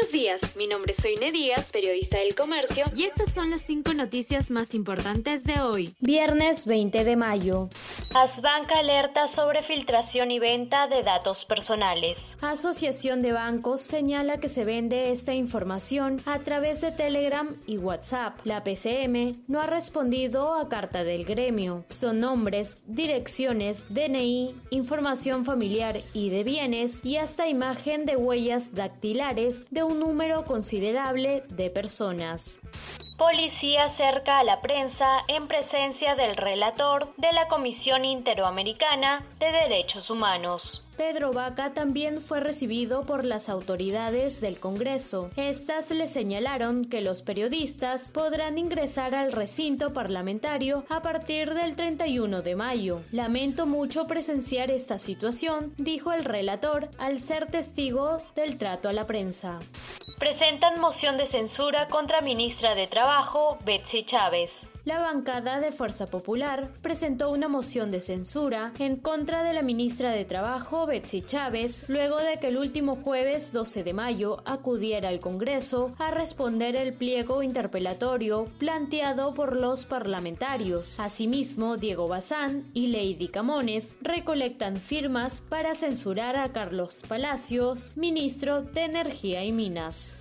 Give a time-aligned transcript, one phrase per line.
[0.00, 3.92] Buenos días, mi nombre es Soine Díaz, periodista del comercio, y estas son las cinco
[3.92, 5.94] noticias más importantes de hoy.
[6.00, 7.68] Viernes 20 de mayo.
[8.14, 12.38] Asbanca alerta sobre filtración y venta de datos personales.
[12.40, 18.40] Asociación de Bancos señala que se vende esta información a través de Telegram y WhatsApp.
[18.44, 21.84] La PCM no ha respondido a carta del gremio.
[21.88, 29.70] Son nombres, direcciones, DNI, información familiar y de bienes y hasta imagen de huellas dactilares
[29.70, 32.60] de un número considerable de personas.
[33.20, 40.08] Policía cerca a la prensa en presencia del relator de la Comisión Interamericana de Derechos
[40.08, 40.82] Humanos.
[40.96, 45.30] Pedro Vaca también fue recibido por las autoridades del Congreso.
[45.36, 52.40] Estas le señalaron que los periodistas podrán ingresar al recinto parlamentario a partir del 31
[52.40, 53.02] de mayo.
[53.12, 59.04] Lamento mucho presenciar esta situación, dijo el relator al ser testigo del trato a la
[59.04, 59.58] prensa.
[60.18, 64.68] Presentan moción de censura contra ministra de Trabajo, Betsy Chávez.
[64.84, 70.12] La bancada de Fuerza Popular presentó una moción de censura en contra de la ministra
[70.12, 75.20] de Trabajo, Betsy Chávez, luego de que el último jueves 12 de mayo acudiera al
[75.20, 80.98] Congreso a responder el pliego interpelatorio planteado por los parlamentarios.
[80.98, 88.84] Asimismo, Diego Bazán y Lady Camones recolectan firmas para censurar a Carlos Palacios, ministro de
[88.84, 90.16] Energía y Minas.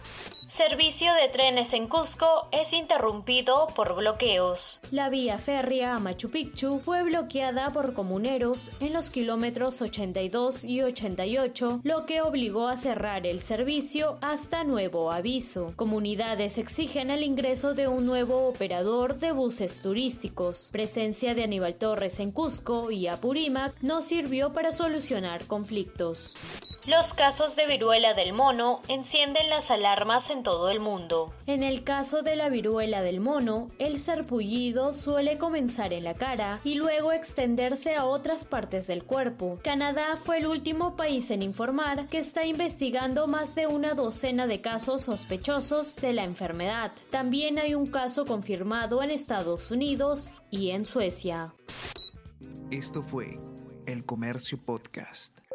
[0.50, 4.80] Servicio de trenes en Cusco es interrumpido por bloqueos.
[4.90, 10.82] La vía férrea a Machu Picchu fue bloqueada por comuneros en los kilómetros 82 y
[10.82, 15.72] 88, lo que obligó a cerrar el servicio hasta nuevo aviso.
[15.76, 20.70] Comunidades exigen el ingreso de un nuevo operador de buses turísticos.
[20.72, 26.34] Presencia de Aníbal Torres en Cusco y Apurímac no sirvió para solucionar conflictos.
[26.86, 31.34] Los casos de viruela del mono encienden las alarmas en todo el mundo.
[31.46, 36.60] En el caso de la viruela del mono, el sarpullido suele comenzar en la cara
[36.64, 39.60] y luego extenderse a otras partes del cuerpo.
[39.62, 44.62] Canadá fue el último país en informar que está investigando más de una docena de
[44.62, 46.94] casos sospechosos de la enfermedad.
[47.10, 51.54] También hay un caso confirmado en Estados Unidos y en Suecia.
[52.72, 53.38] Esto fue
[53.86, 55.49] El Comercio Podcast.